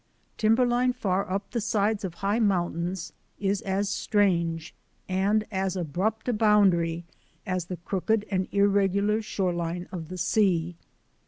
Timberline 0.35 0.93
far 0.93 1.29
up 1.29 1.51
the 1.51 1.61
sides 1.61 2.03
of 2.03 2.15
high 2.15 2.39
mountains 2.39 3.13
is 3.39 3.61
as 3.61 3.87
strange 3.87 4.73
and 5.07 5.43
as 5.51 5.75
abrupt 5.75 6.27
a 6.27 6.33
boundary 6.33 7.03
as 7.45 7.65
the 7.65 7.77
crooked 7.77 8.25
and 8.31 8.47
irregular 8.51 9.21
shoreline 9.21 9.87
of 9.91 10.07
the 10.07 10.17
sea. 10.17 10.73